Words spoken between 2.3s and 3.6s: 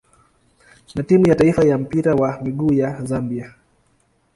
miguu ya Zambia.